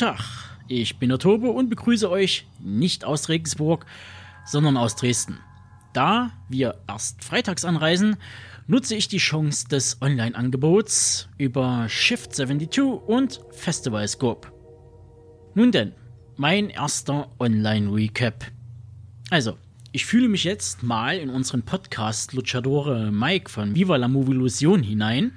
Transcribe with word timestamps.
Tag, 0.00 0.18
ich 0.66 0.96
bin 0.96 1.10
der 1.10 1.18
Tobe 1.18 1.50
und 1.50 1.68
begrüße 1.68 2.10
euch 2.10 2.46
nicht 2.58 3.04
aus 3.04 3.28
Regensburg, 3.28 3.84
sondern 4.46 4.78
aus 4.78 4.96
Dresden. 4.96 5.40
Da 5.92 6.30
wir 6.48 6.76
erst 6.88 7.22
freitags 7.22 7.66
anreisen, 7.66 8.16
nutze 8.66 8.94
ich 8.94 9.08
die 9.08 9.18
Chance 9.18 9.68
des 9.68 10.00
Online-Angebots 10.00 11.28
über 11.36 11.86
Shift 11.90 12.34
72 12.34 12.82
und 12.82 13.42
Festival 13.50 14.08
Scope. 14.08 14.48
Nun 15.54 15.70
denn, 15.70 15.92
mein 16.38 16.70
erster 16.70 17.30
Online-Recap. 17.38 18.46
Also, 19.28 19.58
ich 19.92 20.06
fühle 20.06 20.30
mich 20.30 20.44
jetzt 20.44 20.82
mal 20.82 21.18
in 21.18 21.28
unseren 21.28 21.60
Podcast 21.60 22.32
Luchadore 22.32 23.12
Mike 23.12 23.50
von 23.50 23.74
Viva 23.74 23.96
la 23.96 24.08
Movilusion 24.08 24.82
hinein 24.82 25.32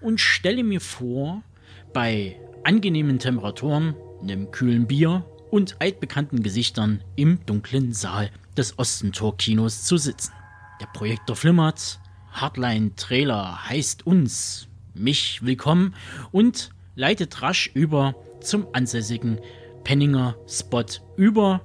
und 0.00 0.20
stelle 0.20 0.64
mir 0.64 0.80
vor, 0.80 1.44
bei 1.92 2.36
angenehmen 2.64 3.20
Temperaturen, 3.20 3.94
einem 4.22 4.50
kühlen 4.50 4.86
Bier 4.86 5.24
und 5.50 5.76
altbekannten 5.80 6.42
Gesichtern 6.42 7.02
im 7.16 7.44
dunklen 7.46 7.92
Saal 7.92 8.30
des 8.56 8.78
Ostentor-Kinos 8.78 9.84
zu 9.84 9.96
sitzen. 9.96 10.32
Der 10.80 10.86
Projektor 10.86 11.36
flimmert, 11.36 12.00
Hardline-Trailer 12.32 13.68
heißt 13.68 14.06
uns, 14.06 14.68
mich 14.94 15.44
willkommen 15.44 15.94
und 16.32 16.70
leitet 16.94 17.42
rasch 17.42 17.70
über 17.74 18.14
zum 18.40 18.66
ansässigen 18.72 19.40
Penninger 19.84 20.36
Spot 20.46 20.84
über. 21.16 21.62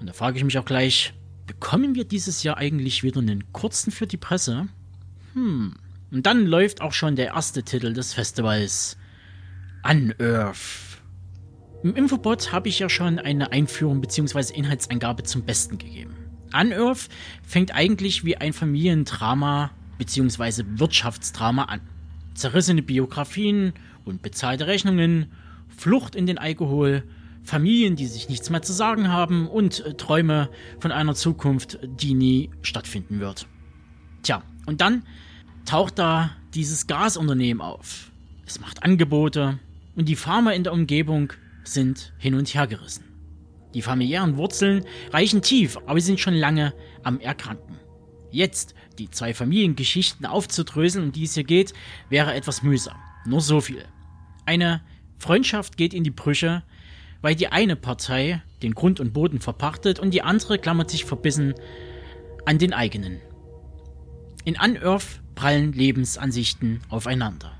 Und 0.00 0.08
da 0.08 0.12
frage 0.12 0.38
ich 0.38 0.44
mich 0.44 0.58
auch 0.58 0.64
gleich, 0.64 1.14
bekommen 1.46 1.94
wir 1.94 2.04
dieses 2.04 2.42
Jahr 2.42 2.56
eigentlich 2.56 3.02
wieder 3.02 3.20
einen 3.20 3.52
kurzen 3.52 3.90
für 3.90 4.06
die 4.06 4.16
Presse? 4.16 4.68
Hm. 5.34 5.74
Und 6.10 6.26
dann 6.26 6.44
läuft 6.44 6.82
auch 6.82 6.92
schon 6.92 7.16
der 7.16 7.28
erste 7.28 7.62
Titel 7.62 7.92
des 7.92 8.12
Festivals. 8.12 8.98
Unearth. 9.82 10.91
Im 11.82 11.96
Infobot 11.96 12.52
habe 12.52 12.68
ich 12.68 12.78
ja 12.78 12.88
schon 12.88 13.18
eine 13.18 13.50
Einführung 13.50 14.00
bzw. 14.00 14.54
Inhaltsangabe 14.54 15.24
zum 15.24 15.42
Besten 15.42 15.78
gegeben. 15.78 16.14
Unearth 16.54 17.08
fängt 17.44 17.74
eigentlich 17.74 18.24
wie 18.24 18.36
ein 18.36 18.52
Familiendrama 18.52 19.72
bzw. 19.98 20.62
Wirtschaftsdrama 20.76 21.64
an. 21.64 21.80
Zerrissene 22.34 22.82
Biografien 22.82 23.72
und 24.04 24.22
bezahlte 24.22 24.68
Rechnungen, 24.68 25.32
Flucht 25.76 26.14
in 26.14 26.26
den 26.26 26.38
Alkohol, 26.38 27.02
Familien, 27.42 27.96
die 27.96 28.06
sich 28.06 28.28
nichts 28.28 28.48
mehr 28.48 28.62
zu 28.62 28.72
sagen 28.72 29.08
haben 29.08 29.48
und 29.48 29.84
äh, 29.84 29.94
Träume 29.94 30.50
von 30.78 30.92
einer 30.92 31.16
Zukunft, 31.16 31.80
die 31.82 32.14
nie 32.14 32.50
stattfinden 32.62 33.18
wird. 33.18 33.48
Tja, 34.22 34.44
und 34.66 34.80
dann 34.80 35.02
taucht 35.64 35.98
da 35.98 36.30
dieses 36.54 36.86
Gasunternehmen 36.86 37.60
auf. 37.60 38.12
Es 38.46 38.60
macht 38.60 38.84
Angebote 38.84 39.58
und 39.96 40.08
die 40.08 40.14
Farmer 40.14 40.54
in 40.54 40.62
der 40.62 40.72
Umgebung 40.72 41.32
sind 41.64 42.12
hin 42.18 42.34
und 42.34 42.52
her 42.54 42.66
gerissen. 42.66 43.04
Die 43.74 43.82
familiären 43.82 44.36
Wurzeln 44.36 44.84
reichen 45.10 45.42
tief, 45.42 45.78
aber 45.86 45.98
sie 46.00 46.06
sind 46.06 46.20
schon 46.20 46.34
lange 46.34 46.74
am 47.02 47.20
Erkranken. 47.20 47.78
Jetzt 48.30 48.74
die 48.98 49.10
zwei 49.10 49.34
Familiengeschichten 49.34 50.26
aufzudröseln, 50.26 51.06
um 51.06 51.12
die 51.12 51.24
es 51.24 51.34
hier 51.34 51.44
geht, 51.44 51.72
wäre 52.08 52.34
etwas 52.34 52.62
mühsam. 52.62 52.96
Nur 53.26 53.40
so 53.40 53.60
viel. 53.60 53.84
Eine 54.46 54.82
Freundschaft 55.18 55.76
geht 55.76 55.94
in 55.94 56.04
die 56.04 56.10
Brüche, 56.10 56.62
weil 57.20 57.34
die 57.34 57.48
eine 57.48 57.76
Partei 57.76 58.42
den 58.62 58.74
Grund 58.74 59.00
und 59.00 59.12
Boden 59.12 59.40
verpachtet 59.40 60.00
und 60.00 60.12
die 60.12 60.22
andere 60.22 60.58
klammert 60.58 60.90
sich 60.90 61.04
verbissen 61.04 61.54
an 62.44 62.58
den 62.58 62.72
eigenen. 62.72 63.20
In 64.44 64.56
Unearth 64.58 65.22
prallen 65.34 65.72
Lebensansichten 65.72 66.80
aufeinander. 66.88 67.56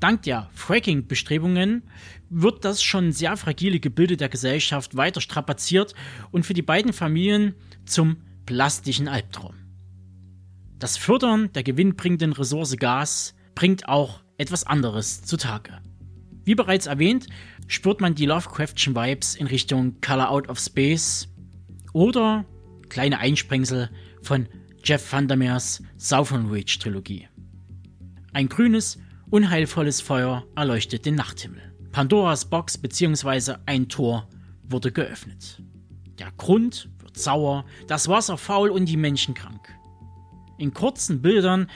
Dank 0.00 0.22
der 0.22 0.48
Fracking-Bestrebungen 0.54 1.82
wird 2.30 2.64
das 2.64 2.82
schon 2.82 3.12
sehr 3.12 3.36
fragile 3.36 3.80
Gebilde 3.80 4.16
der 4.16 4.28
Gesellschaft 4.28 4.96
weiter 4.96 5.20
strapaziert 5.20 5.94
und 6.30 6.46
für 6.46 6.54
die 6.54 6.62
beiden 6.62 6.92
Familien 6.92 7.54
zum 7.84 8.18
plastischen 8.46 9.08
Albtraum. 9.08 9.54
Das 10.78 10.96
Fördern 10.96 11.52
der 11.52 11.64
gewinnbringenden 11.64 12.32
Ressource 12.32 12.76
Gas 12.76 13.34
bringt 13.56 13.88
auch 13.88 14.20
etwas 14.36 14.64
anderes 14.64 15.22
zutage. 15.22 15.80
Wie 16.44 16.54
bereits 16.54 16.86
erwähnt, 16.86 17.26
spürt 17.66 18.00
man 18.00 18.14
die 18.14 18.26
Lovecraftschen 18.26 18.94
Vibes 18.94 19.34
in 19.34 19.48
Richtung 19.48 20.00
Color 20.00 20.30
Out 20.30 20.48
of 20.48 20.60
Space 20.60 21.28
oder 21.92 22.44
kleine 22.88 23.18
Einsprengsel 23.18 23.90
von 24.22 24.48
Jeff 24.84 25.12
Vandermeers 25.12 25.82
Southern 25.96 26.48
Reach 26.48 26.78
Trilogie. 26.78 27.28
Ein 28.32 28.48
grünes, 28.48 28.98
unheilvolles 29.30 30.00
Feuer 30.00 30.46
erleuchtet 30.56 31.06
den 31.06 31.14
Nachthimmel. 31.14 31.62
Pandoras 31.92 32.44
Box 32.44 32.78
bzw. 32.78 33.56
ein 33.66 33.88
Tor 33.88 34.28
wurde 34.62 34.92
geöffnet. 34.92 35.62
Der 36.18 36.30
Grund 36.36 36.88
wird 36.98 37.16
sauer, 37.16 37.64
das 37.86 38.08
Wasser 38.08 38.38
faul 38.38 38.70
und 38.70 38.86
die 38.86 38.96
Menschen 38.96 39.34
krank. 39.34 39.74
In 40.58 40.74
kurzen 40.74 41.22
Bildern 41.22 41.70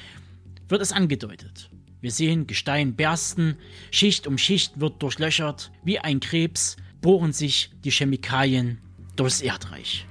wird 0.69 0.83
es 0.83 0.93
angedeutet. 0.93 1.71
Wir 2.01 2.11
sehen 2.11 2.47
Gestein 2.47 2.97
bersten, 2.97 3.57
Schicht 3.91 4.27
um 4.27 4.37
Schicht 4.37 4.81
wird 4.81 5.03
durchlöchert, 5.03 5.71
wie 5.85 5.99
ein 5.99 6.21
Krebs 6.21 6.77
bohren 7.01 7.33
sich 7.33 7.71
die 7.85 7.91
Chemikalien 7.91 8.79
durchs 9.17 9.41
Erdreich. 9.41 10.07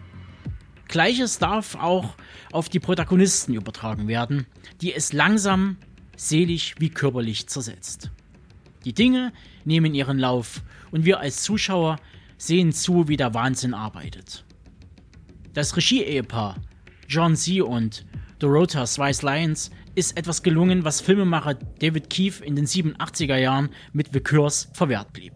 Gleiches 0.88 1.40
darf 1.40 1.76
auch 1.76 2.16
auf 2.52 2.70
die 2.70 2.80
Protagonisten 2.80 3.54
übertragen 3.54 4.08
werden, 4.08 4.46
die 4.82 4.94
es 4.94 5.14
langsam, 5.14 5.78
seelisch 6.16 6.76
wie 6.80 6.90
körperlich 6.90 7.48
zersetzt. 7.48 8.12
Die 8.86 8.94
Dinge 8.94 9.32
nehmen 9.66 9.94
ihren 9.94 10.18
Lauf 10.18 10.62
und 10.92 11.06
wir 11.06 11.20
als 11.20 11.44
Zuschauer 11.44 11.98
sehen 12.38 12.72
zu, 12.72 13.08
wie 13.08 13.18
der 13.18 13.34
Wahnsinn 13.34 13.74
arbeitet. 13.74 14.44
Das 15.54 15.76
Regie-Ehepaar 15.76 16.56
John 17.08 17.36
C. 17.36 17.62
und 17.62 18.06
Dorota 18.40 18.88
Swice 18.88 19.22
Lyons 19.22 19.70
ist 19.96 20.18
etwas 20.18 20.42
gelungen, 20.42 20.86
was 20.86 21.02
Filmemacher 21.02 21.56
David 21.56 22.10
Keefe 22.10 22.44
in 22.44 22.56
den 22.56 22.66
87er 22.66 23.36
Jahren 23.36 23.70
mit 23.94 24.10
The 24.14 24.22
Curse 24.22 24.70
verwehrt 24.74 25.14
blieb. 25.14 25.34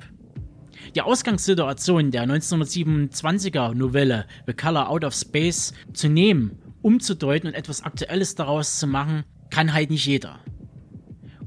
Die 0.96 1.02
Ausgangssituation 1.02 2.12
der 2.12 2.25
1927er 2.25 3.74
Novelle 3.74 4.25
The 4.47 4.53
Color 4.53 4.90
Out 4.90 5.03
of 5.03 5.14
Space 5.14 5.74
zu 5.94 6.08
nehmen, 6.08 6.58
umzudeuten 6.81 7.50
und 7.50 7.56
etwas 7.56 7.84
Aktuelles 7.84 8.35
daraus 8.35 8.80
zu 8.80 8.88
machen, 8.88 9.25
kann 9.50 9.74
halt 9.74 9.90
nicht 9.90 10.06
jeder. 10.06 10.40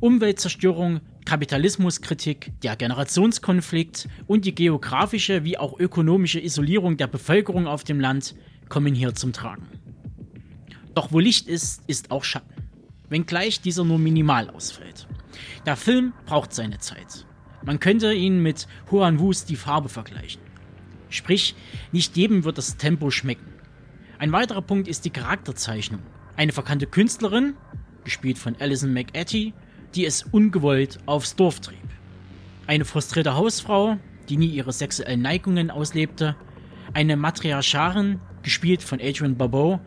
Umweltzerstörung, 0.00 1.00
Kapitalismuskritik, 1.24 2.52
der 2.62 2.76
Generationskonflikt 2.76 4.08
und 4.26 4.44
die 4.44 4.54
geografische 4.54 5.44
wie 5.44 5.58
auch 5.58 5.78
ökonomische 5.78 6.40
Isolierung 6.40 6.96
der 6.96 7.08
Bevölkerung 7.08 7.66
auf 7.66 7.84
dem 7.84 7.98
Land 7.98 8.36
kommen 8.68 8.94
hier 8.94 9.14
zum 9.14 9.32
Tragen. 9.32 9.66
Doch 10.94 11.12
wo 11.12 11.18
Licht 11.18 11.48
ist, 11.48 11.82
ist 11.86 12.10
auch 12.10 12.24
Schatten, 12.24 12.54
wenngleich 13.08 13.60
dieser 13.60 13.84
nur 13.84 13.98
minimal 13.98 14.50
ausfällt. 14.50 15.06
Der 15.66 15.76
Film 15.76 16.12
braucht 16.26 16.54
seine 16.54 16.78
Zeit. 16.78 17.26
Man 17.64 17.80
könnte 17.80 18.12
ihn 18.12 18.40
mit 18.40 18.68
Huan 18.90 19.18
Wus 19.18 19.44
die 19.44 19.56
Farbe 19.56 19.88
vergleichen. 19.88 20.40
Sprich, 21.10 21.56
nicht 21.90 22.16
jedem 22.16 22.44
wird 22.44 22.58
das 22.58 22.76
Tempo 22.76 23.10
schmecken. 23.10 23.52
Ein 24.18 24.32
weiterer 24.32 24.62
Punkt 24.62 24.88
ist 24.88 25.04
die 25.04 25.10
Charakterzeichnung. 25.10 26.02
Eine 26.36 26.52
verkannte 26.52 26.86
Künstlerin, 26.86 27.54
gespielt 28.04 28.38
von 28.38 28.56
Alison 28.60 28.92
McAtee, 28.92 29.54
die 29.94 30.06
es 30.06 30.22
ungewollt 30.22 30.98
aufs 31.06 31.36
Dorf 31.36 31.60
trieb. 31.60 31.78
Eine 32.66 32.84
frustrierte 32.84 33.34
Hausfrau, 33.34 33.96
die 34.28 34.36
nie 34.36 34.48
ihre 34.48 34.72
sexuellen 34.72 35.22
Neigungen 35.22 35.70
auslebte. 35.70 36.36
Eine 36.92 37.16
Matriarcharin, 37.16 38.20
gespielt 38.42 38.82
von 38.82 39.00
Adrian 39.00 39.36
Barbeau, 39.36 39.80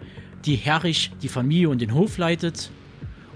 die 0.45 0.56
herrisch 0.56 1.12
die 1.21 1.27
Familie 1.27 1.69
und 1.69 1.81
den 1.81 1.94
Hof 1.94 2.18
leitet. 2.18 2.71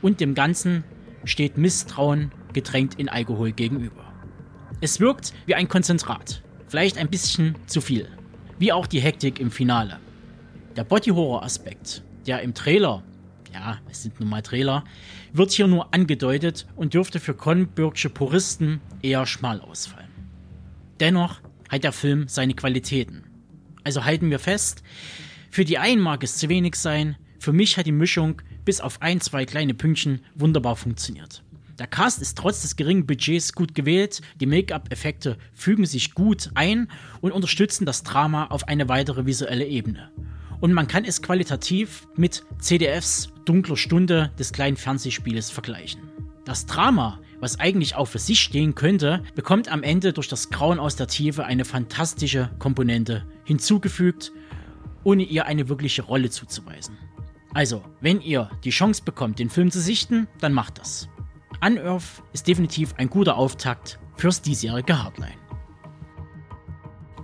Und 0.01 0.19
dem 0.19 0.33
Ganzen 0.33 0.83
steht 1.23 1.57
Misstrauen 1.57 2.31
gedrängt 2.53 2.95
in 2.95 3.09
Alkohol 3.09 3.51
gegenüber. 3.51 4.03
Es 4.81 4.99
wirkt 4.99 5.33
wie 5.45 5.55
ein 5.55 5.67
Konzentrat, 5.67 6.43
vielleicht 6.67 6.97
ein 6.97 7.09
bisschen 7.09 7.55
zu 7.65 7.81
viel, 7.81 8.07
wie 8.59 8.71
auch 8.71 8.87
die 8.87 8.99
Hektik 8.99 9.39
im 9.39 9.51
Finale. 9.51 9.99
Der 10.75 10.83
Body-Horror-Aspekt, 10.83 12.03
der 12.27 12.41
im 12.41 12.53
Trailer 12.53 13.03
ja, 13.55 13.79
es 13.89 14.03
sind 14.03 14.19
nun 14.19 14.29
mal 14.29 14.41
Trailer, 14.41 14.83
wird 15.31 15.51
hier 15.51 15.67
nur 15.67 15.93
angedeutet 15.93 16.67
und 16.75 16.93
dürfte 16.93 17.21
für 17.21 17.33
Conbürgsche 17.33 18.09
Puristen 18.09 18.81
eher 19.01 19.25
schmal 19.25 19.61
ausfallen. 19.61 20.09
Dennoch 20.99 21.39
hat 21.69 21.85
der 21.85 21.93
Film 21.93 22.27
seine 22.27 22.53
Qualitäten. 22.53 23.23
Also 23.85 24.03
halten 24.03 24.29
wir 24.29 24.39
fest, 24.39 24.83
für 25.51 25.63
die 25.63 25.77
einen 25.77 26.01
mag 26.01 26.21
es 26.23 26.35
zu 26.35 26.49
wenig 26.49 26.75
sein, 26.75 27.15
für 27.39 27.53
mich 27.53 27.77
hat 27.77 27.85
die 27.85 27.93
Mischung 27.93 28.41
bis 28.65 28.81
auf 28.81 29.01
ein, 29.01 29.21
zwei 29.21 29.45
kleine 29.45 29.73
Pünktchen 29.73 30.19
wunderbar 30.35 30.75
funktioniert. 30.75 31.41
Der 31.79 31.87
Cast 31.87 32.21
ist 32.21 32.37
trotz 32.37 32.61
des 32.61 32.75
geringen 32.75 33.05
Budgets 33.05 33.53
gut 33.53 33.73
gewählt, 33.73 34.21
die 34.41 34.47
Make-up-Effekte 34.47 35.37
fügen 35.53 35.85
sich 35.85 36.13
gut 36.13 36.51
ein 36.55 36.89
und 37.21 37.31
unterstützen 37.31 37.85
das 37.85 38.03
Drama 38.03 38.47
auf 38.47 38.67
eine 38.67 38.89
weitere 38.89 39.25
visuelle 39.25 39.65
Ebene 39.65 40.11
und 40.59 40.73
man 40.73 40.87
kann 40.87 41.05
es 41.05 41.21
qualitativ 41.21 42.07
mit 42.15 42.43
CDFs 42.59 43.29
Dunkler 43.45 43.77
Stunde 43.77 44.31
des 44.39 44.51
kleinen 44.51 44.77
Fernsehspieles 44.77 45.51
vergleichen. 45.51 46.01
Das 46.45 46.65
Drama 46.65 47.19
was 47.39 47.59
eigentlich 47.59 47.95
auch 47.95 48.05
für 48.05 48.19
sich 48.19 48.39
stehen 48.39 48.75
könnte, 48.75 49.23
bekommt 49.35 49.69
am 49.69 49.83
Ende 49.83 50.13
durch 50.13 50.27
das 50.27 50.49
Grauen 50.49 50.79
aus 50.79 50.95
der 50.95 51.07
Tiefe 51.07 51.45
eine 51.45 51.65
fantastische 51.65 52.49
Komponente 52.59 53.25
hinzugefügt, 53.43 54.31
ohne 55.03 55.23
ihr 55.23 55.45
eine 55.45 55.69
wirkliche 55.69 56.01
Rolle 56.01 56.29
zuzuweisen. 56.29 56.97
Also, 57.53 57.83
wenn 58.01 58.21
ihr 58.21 58.49
die 58.63 58.71
Chance 58.71 59.03
bekommt, 59.03 59.39
den 59.39 59.49
Film 59.49 59.71
zu 59.71 59.79
sichten, 59.79 60.27
dann 60.39 60.53
macht 60.53 60.79
das. 60.79 61.07
Unearth 61.61 62.23
ist 62.33 62.47
definitiv 62.47 62.95
ein 62.97 63.09
guter 63.09 63.37
Auftakt 63.37 63.99
fürs 64.17 64.41
diesjährige 64.41 65.03
Hardline. 65.03 65.37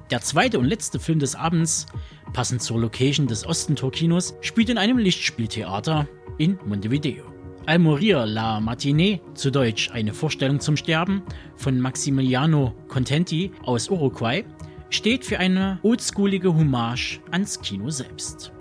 Der 0.09 0.21
zweite 0.21 0.59
und 0.59 0.65
letzte 0.65 0.99
Film 0.99 1.19
des 1.19 1.35
Abends, 1.35 1.85
passend 2.33 2.61
zur 2.61 2.79
Location 2.79 3.27
des 3.27 3.45
Ostentor-Kinos, 3.45 4.35
spielt 4.41 4.69
in 4.69 4.77
einem 4.77 4.97
Lichtspieltheater 4.97 6.07
in 6.37 6.57
Montevideo. 6.65 7.23
Al 7.67 7.79
Morir 7.79 8.25
la 8.25 8.59
Matinée, 8.59 9.21
zu 9.35 9.51
Deutsch 9.51 9.91
eine 9.91 10.13
Vorstellung 10.13 10.59
zum 10.59 10.77
Sterben, 10.77 11.21
von 11.55 11.79
Maximiliano 11.79 12.73
Contenti 12.87 13.51
aus 13.63 13.89
Uruguay, 13.89 14.43
steht 14.89 15.25
für 15.25 15.39
eine 15.39 15.79
oldschoolige 15.83 16.53
Hommage 16.55 17.21
ans 17.31 17.61
Kino 17.61 17.89
selbst. 17.89 18.51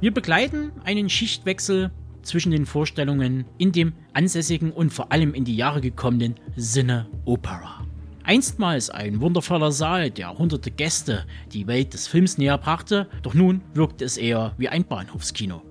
Wir 0.00 0.14
begleiten 0.14 0.72
einen 0.84 1.08
Schichtwechsel 1.08 1.90
zwischen 2.22 2.52
den 2.52 2.66
Vorstellungen 2.66 3.44
in 3.58 3.72
dem 3.72 3.92
ansässigen 4.12 4.72
und 4.72 4.92
vor 4.92 5.12
allem 5.12 5.34
in 5.34 5.44
die 5.44 5.56
Jahre 5.56 5.80
gekommenen 5.80 6.36
Sinne 6.56 7.08
Opera. 7.24 7.83
Einstmals 8.26 8.88
ein 8.88 9.20
wundervoller 9.20 9.70
Saal, 9.70 10.10
der 10.10 10.38
hunderte 10.38 10.70
Gäste 10.70 11.26
die 11.52 11.66
Welt 11.66 11.92
des 11.92 12.06
Films 12.06 12.38
näher 12.38 12.56
brachte, 12.56 13.06
doch 13.22 13.34
nun 13.34 13.60
wirkt 13.74 14.00
es 14.00 14.16
eher 14.16 14.54
wie 14.56 14.70
ein 14.70 14.86
Bahnhofskino. 14.86 15.62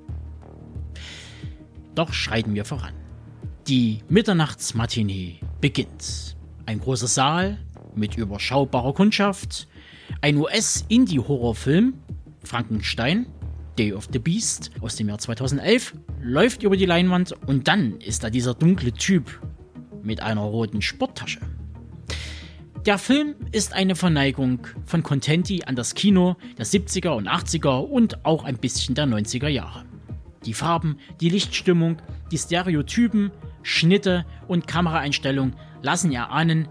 Doch 1.95 2.13
schreiten 2.13 2.53
wir 2.53 2.63
voran. 2.63 2.94
Die 3.67 4.03
Mitternachtsmatinee 4.07 5.39
beginnt. 5.61 6.35
Ein 6.67 6.79
großer 6.79 7.07
Saal 7.07 7.57
mit 7.95 8.17
überschaubarer 8.17 8.94
Kundschaft, 8.94 9.67
ein 10.21 10.38
US-Indie-Horrorfilm, 10.38 11.95
Frankenstein, 12.44 13.25
Day 13.79 13.94
of 13.94 14.09
the 14.13 14.19
Beast 14.19 14.69
aus 14.79 14.95
dem 14.95 15.09
Jahr 15.09 15.17
2011, 15.17 15.95
läuft 16.21 16.61
über 16.61 16.77
die 16.77 16.85
Leinwand 16.85 17.33
und 17.47 17.67
dann 17.67 18.00
ist 18.00 18.23
da 18.23 18.29
dieser 18.29 18.53
dunkle 18.53 18.91
Typ 18.91 19.41
mit 20.03 20.21
einer 20.21 20.41
roten 20.41 20.83
Sporttasche. 20.83 21.39
Der 22.85 22.97
Film 22.97 23.35
ist 23.53 23.71
eine 23.71 23.95
Verneigung 23.95 24.68
von 24.85 25.03
Contenti 25.03 25.63
an 25.65 25.77
das 25.77 25.95
Kino 25.95 26.35
der 26.57 26.65
70er 26.65 27.12
und 27.12 27.30
80er 27.30 27.80
und 27.80 28.25
auch 28.25 28.44
ein 28.44 28.57
bisschen 28.57 28.94
der 28.94 29.06
90er 29.06 29.47
Jahre. 29.47 29.85
Die 30.45 30.53
Farben, 30.53 30.97
die 31.21 31.30
Lichtstimmung, 31.30 32.01
die 32.30 32.38
Stereotypen, 32.38 33.31
Schnitte 33.62 34.25
und 34.50 34.68
Kameraeinstellung 34.68 35.53
lassen 35.81 36.12
erahnen, 36.12 36.68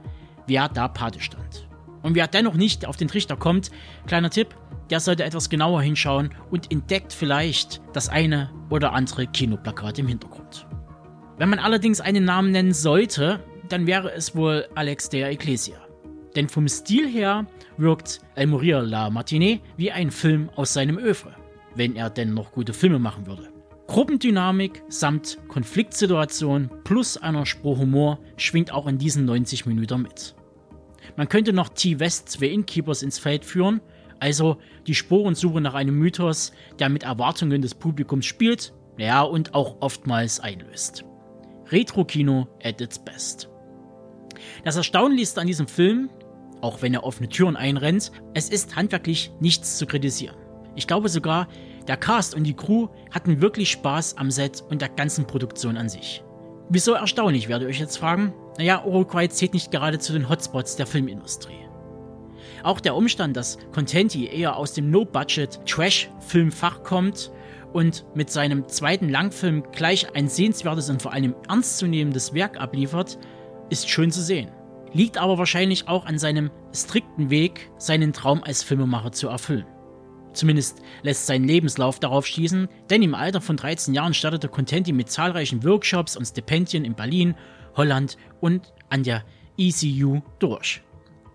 wer 0.47 0.69
da 0.69 0.87
Pate 0.87 1.19
stand. 1.21 1.67
Und 2.03 2.15
wer 2.15 2.27
dennoch 2.27 2.57
nicht 2.57 2.85
auf 2.85 2.99
den 2.99 3.09
Trichter 3.09 3.37
kommt, 3.37 3.71
kleiner 4.07 4.29
Tipp, 4.29 4.55
der 4.91 5.01
sollte 5.01 5.25
etwas 5.25 5.49
genauer 5.49 5.81
hinschauen 5.81 6.35
und 6.51 6.71
entdeckt 6.71 7.15
vielleicht 7.15 7.81
das 7.95 8.11
eine 8.11 8.51
oder 8.69 8.93
andere 8.93 9.27
Kinoplakat 9.27 9.99
im 9.99 10.09
Hintergrund. 10.09 10.67
Wenn 11.39 11.49
man 11.49 11.59
allerdings 11.59 12.03
einen 12.03 12.27
Namen 12.27 12.51
nennen 12.51 12.75
sollte, 12.75 13.43
dann 13.71 13.87
wäre 13.87 14.13
es 14.13 14.37
wohl 14.37 14.69
Alex 14.75 15.09
de 15.09 15.23
Ecclesia. 15.23 15.79
Denn 16.37 16.49
vom 16.49 16.69
Stil 16.69 17.09
her 17.09 17.47
wirkt 17.77 18.21
El 18.35 18.47
Morir 18.47 18.83
la 18.83 19.09
Matinée 19.09 19.61
wie 19.77 19.93
ein 19.93 20.11
Film 20.11 20.49
aus 20.57 20.73
seinem 20.73 20.99
Övre, 20.99 21.35
wenn 21.75 21.97
er 21.97 22.11
denn 22.11 22.35
noch 22.35 22.53
gute 22.53 22.73
Filme 22.73 22.99
machen 22.99 23.27
würde. 23.27 23.53
Gruppendynamik 23.87 24.83
samt 24.89 25.39
Konfliktsituation 25.49 26.71
plus 26.85 27.19
einer 27.19 27.45
Spur 27.45 27.77
Humor 27.77 28.19
schwingt 28.37 28.73
auch 28.73 28.87
in 28.87 28.97
diesen 28.97 29.27
90 29.27 29.67
Minuten 29.67 30.03
mit. 30.03 30.35
Man 31.17 31.29
könnte 31.29 31.53
noch 31.53 31.69
T-West 31.69 32.39
The 32.41 32.47
Innkeepers 32.47 33.03
ins 33.03 33.19
Feld 33.19 33.45
führen, 33.45 33.81
also 34.19 34.57
die 34.87 34.95
Spurensuche 34.95 35.61
nach 35.61 35.75
einem 35.75 35.99
Mythos, 35.99 36.53
der 36.79 36.89
mit 36.89 37.03
Erwartungen 37.03 37.61
des 37.61 37.75
Publikums 37.75 38.25
spielt, 38.25 38.73
ja 38.97 39.23
und 39.23 39.53
auch 39.55 39.77
oftmals 39.81 40.41
einlöst. 40.41 41.05
Retro-Kino 41.71 42.49
at 42.63 42.81
its 42.81 42.99
best. 42.99 43.49
Das 44.65 44.77
Erstaunlichste 44.77 45.41
an 45.41 45.47
diesem 45.47 45.67
Film 45.67 46.09
auch 46.63 46.81
wenn 46.81 46.95
er 46.95 47.05
offene 47.05 47.29
Türen 47.29 47.57
einrennt, 47.57 48.13
es 48.35 48.49
ist 48.49 48.77
handwerklich 48.77 49.33
nichts 49.41 49.77
zu 49.77 49.87
kritisieren. 49.87 50.37
Ich 50.75 50.87
glaube 50.87 51.09
sogar, 51.11 51.49
der 51.87 51.97
Cast 51.99 52.35
und 52.35 52.45
die 52.45 52.55
Crew 52.55 52.89
hatten 53.11 53.43
wirklich 53.43 53.71
Spaß 53.71 54.17
am 54.17 54.31
Set 54.31 54.65
und 54.71 54.81
der 54.81 54.89
ganzen 54.89 55.27
Produktion 55.27 55.77
an 55.77 55.89
sich. 55.89 56.23
Wieso 56.71 56.93
erstaunlich, 56.93 57.49
werdet 57.49 57.67
ihr 57.67 57.71
euch 57.71 57.81
jetzt 57.81 57.99
fragen? 57.99 58.33
Naja, 58.57 58.85
Uruguay 58.85 59.29
zählt 59.29 59.53
nicht 59.53 59.71
gerade 59.71 59.99
zu 59.99 60.13
den 60.13 60.29
Hotspots 60.29 60.77
der 60.77 60.87
Filmindustrie. 60.87 61.59
Auch 62.63 62.81
der 62.81 62.95
Umstand, 62.95 63.37
dass 63.37 63.59
Contenti 63.73 64.27
eher 64.27 64.57
aus 64.57 64.73
dem 64.73 64.91
No-Budget-Trash-Filmfach 64.91 66.85
kommt 66.85 67.33
und 67.73 68.07
mit 68.15 68.31
seinem 68.31 68.69
zweiten 68.69 69.09
Langfilm 69.09 69.65
gleich 69.73 70.15
ein 70.15 70.29
sehenswertes 70.29 70.89
und 70.89 71.03
vor 71.03 71.13
allem 71.13 71.35
ernstzunehmendes 71.49 72.33
Werk 72.35 72.61
abliefert, 72.61 73.19
ist 73.69 73.91
schön 73.91 74.13
zu 74.13 74.23
sehen 74.23 74.49
liegt 74.93 75.19
aber 75.19 75.39
wahrscheinlich 75.39 75.89
auch 75.89 76.07
an 76.07 76.19
seinem 76.19 76.51
strikten 76.73 77.31
Weg, 77.31 77.71
seinen 77.79 78.13
Traum 78.13 78.43
als 78.43 78.63
Filmemacher 78.63 79.13
zu 79.13 79.29
erfüllen. 79.29 79.67
Zumindest 80.33 80.81
lässt 81.03 81.27
sein 81.27 81.45
Lebenslauf 81.45 82.01
darauf 82.01 82.27
schließen, 82.27 82.69
denn 82.89 83.03
im 83.03 83.15
Alter 83.15 83.41
von 83.41 83.57
13 83.57 83.95
Jahren 83.95 84.15
startete 84.15 84.49
Contenti 84.49 84.93
mit 84.93 85.11
zahlreichen 85.11 85.63
Workshops 85.65 86.17
und 86.17 86.25
Stipendien 86.25 86.85
in 86.85 86.95
Berlin, 86.95 87.35
Holland 87.77 88.17
und 88.41 88.73
an 88.89 89.03
der 89.03 89.25
ECU 89.59 90.21
durch. 90.39 90.83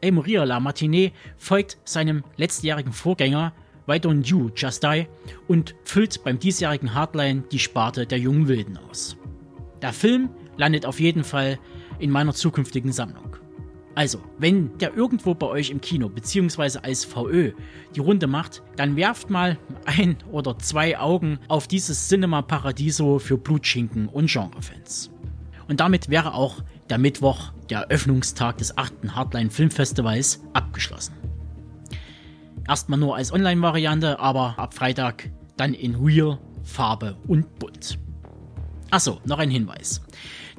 El 0.01 0.11
Morir 0.11 0.45
la 0.45 0.59
Matinée 0.59 1.11
folgt 1.37 1.77
seinem 1.83 2.23
letztjährigen 2.37 2.93
Vorgänger 2.93 3.53
Why 3.87 3.95
Don't 3.95 4.25
You 4.25 4.49
Just 4.55 4.83
Die 4.83 5.07
und 5.47 5.75
füllt 5.83 6.23
beim 6.23 6.39
diesjährigen 6.39 6.93
Hardline 6.93 7.43
die 7.51 7.59
Sparte 7.59 8.05
der 8.05 8.19
jungen 8.19 8.47
Wilden 8.47 8.77
aus. 8.77 9.15
Der 9.81 9.93
Film 9.93 10.29
landet 10.57 10.85
auf 10.85 10.99
jeden 10.99 11.23
Fall 11.23 11.59
in 11.99 12.11
meiner 12.11 12.33
zukünftigen 12.33 12.91
Sammlung. 12.91 13.37
Also, 13.97 14.19
wenn 14.37 14.77
der 14.77 14.95
irgendwo 14.95 15.33
bei 15.33 15.47
euch 15.47 15.71
im 15.71 15.81
Kino 15.81 16.07
bzw. 16.07 16.81
als 16.83 17.03
VÖ 17.03 17.53
die 17.95 17.99
Runde 17.99 18.27
macht, 18.27 18.61
dann 18.75 18.95
werft 18.95 19.31
mal 19.31 19.57
ein 19.85 20.17
oder 20.31 20.59
zwei 20.59 20.99
Augen 20.99 21.39
auf 21.47 21.67
dieses 21.67 22.07
Cinema 22.07 22.43
Paradiso 22.43 23.17
für 23.17 23.39
Blutschinken 23.39 24.07
und 24.07 24.29
Genrefans. 24.29 25.09
Und 25.67 25.79
damit 25.79 26.09
wäre 26.09 26.35
auch 26.35 26.61
der 26.91 26.99
Mittwoch, 26.99 27.51
der 27.71 27.79
Eröffnungstag 27.79 28.59
des 28.59 28.77
8. 28.77 29.15
Hardline 29.15 29.49
Filmfestivals, 29.49 30.43
abgeschlossen. 30.53 31.15
Erstmal 32.67 32.99
nur 32.99 33.15
als 33.15 33.33
Online-Variante, 33.33 34.19
aber 34.19 34.59
ab 34.59 34.75
Freitag 34.75 35.31
dann 35.55 35.73
in 35.73 35.95
Real, 35.95 36.37
Farbe 36.61 37.17
und 37.25 37.57
Bunt. 37.57 37.97
Achso, 38.91 39.19
noch 39.25 39.39
ein 39.39 39.49
Hinweis. 39.49 40.03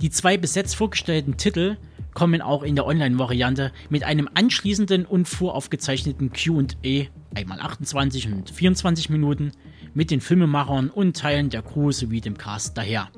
Die 0.01 0.11
zwei 0.11 0.37
bis 0.37 0.57
jetzt 0.57 0.75
vorgestellten 0.75 1.37
Titel 1.37 1.77
kommen 2.19 2.43
auch 2.43 2.65
in 2.65 2.75
der 2.75 2.85
Online-Variante 2.85 3.71
mit 3.91 4.03
einem 4.03 4.29
anschließenden 4.35 5.07
und 5.07 5.29
voraufgezeichneten 5.29 6.33
QA, 6.33 7.07
einmal 7.33 7.61
28 7.61 8.27
und 8.27 8.51
24 8.51 9.09
Minuten, 9.09 9.53
mit 9.95 10.11
den 10.11 10.21
Filmemachern 10.21 10.91
und 10.91 11.17
Teilen 11.17 11.49
der 11.49 11.63
Crew 11.63 11.93
sowie 11.93 12.21
dem 12.21 12.37
Cast 12.37 12.77
daher. 12.77 13.09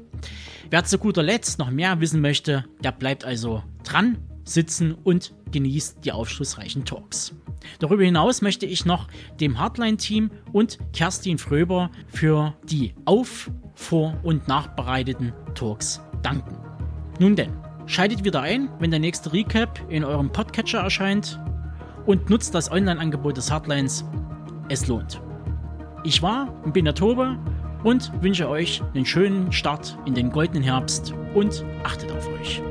Wer 0.68 0.84
zu 0.84 0.98
guter 0.98 1.22
Letzt 1.22 1.58
noch 1.58 1.70
mehr 1.70 2.02
wissen 2.02 2.20
möchte, 2.20 2.66
der 2.84 2.92
bleibt 2.92 3.24
also 3.24 3.62
dran, 3.84 4.18
sitzen 4.44 4.92
und 4.92 5.32
genießt 5.50 6.04
die 6.04 6.12
aufschlussreichen 6.12 6.84
Talks. 6.84 7.34
Darüber 7.78 8.04
hinaus 8.04 8.42
möchte 8.42 8.66
ich 8.66 8.84
noch 8.84 9.08
dem 9.40 9.58
Hardline-Team 9.58 10.30
und 10.52 10.76
Kerstin 10.92 11.38
Fröber 11.38 11.90
für 12.08 12.52
die 12.68 12.92
auf-, 13.06 13.50
vor- 13.74 14.20
und 14.22 14.46
nachbereiteten 14.46 15.32
Talks 15.54 16.02
danken. 16.22 16.58
Nun 17.18 17.34
denn, 17.34 17.69
Schaltet 17.90 18.22
wieder 18.22 18.40
ein, 18.40 18.68
wenn 18.78 18.92
der 18.92 19.00
nächste 19.00 19.32
Recap 19.32 19.80
in 19.88 20.04
eurem 20.04 20.30
Podcatcher 20.30 20.78
erscheint 20.78 21.40
und 22.06 22.30
nutzt 22.30 22.54
das 22.54 22.70
Online-Angebot 22.70 23.36
des 23.36 23.50
Hardlines. 23.50 24.04
Es 24.68 24.86
lohnt. 24.86 25.20
Ich 26.04 26.22
war 26.22 26.54
und 26.62 26.72
bin 26.72 26.84
der 26.84 26.94
Tobe 26.94 27.36
und 27.82 28.12
wünsche 28.22 28.48
euch 28.48 28.80
einen 28.94 29.04
schönen 29.04 29.50
Start 29.50 29.98
in 30.06 30.14
den 30.14 30.30
goldenen 30.30 30.62
Herbst 30.62 31.14
und 31.34 31.64
achtet 31.82 32.12
auf 32.12 32.28
euch. 32.28 32.62